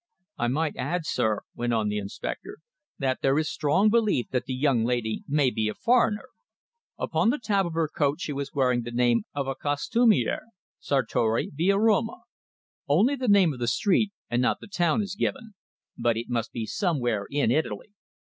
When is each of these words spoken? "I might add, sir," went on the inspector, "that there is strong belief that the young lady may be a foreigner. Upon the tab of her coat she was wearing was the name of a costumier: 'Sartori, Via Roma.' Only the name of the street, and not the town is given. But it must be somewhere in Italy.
"I 0.39 0.47
might 0.47 0.75
add, 0.77 1.05
sir," 1.05 1.41
went 1.53 1.73
on 1.75 1.87
the 1.87 1.99
inspector, 1.99 2.57
"that 2.97 3.19
there 3.21 3.37
is 3.37 3.51
strong 3.53 3.91
belief 3.91 4.29
that 4.31 4.45
the 4.45 4.55
young 4.55 4.83
lady 4.83 5.23
may 5.27 5.51
be 5.51 5.69
a 5.69 5.75
foreigner. 5.75 6.29
Upon 6.97 7.29
the 7.29 7.37
tab 7.37 7.67
of 7.67 7.73
her 7.75 7.87
coat 7.87 8.19
she 8.19 8.33
was 8.33 8.51
wearing 8.51 8.79
was 8.79 8.85
the 8.85 8.97
name 8.97 9.25
of 9.35 9.45
a 9.45 9.53
costumier: 9.53 10.39
'Sartori, 10.79 11.51
Via 11.53 11.77
Roma.' 11.77 12.23
Only 12.87 13.15
the 13.15 13.27
name 13.27 13.53
of 13.53 13.59
the 13.59 13.67
street, 13.67 14.11
and 14.27 14.41
not 14.41 14.57
the 14.59 14.65
town 14.65 15.03
is 15.03 15.13
given. 15.13 15.53
But 15.95 16.17
it 16.17 16.29
must 16.29 16.51
be 16.51 16.65
somewhere 16.65 17.27
in 17.29 17.51
Italy. 17.51 17.93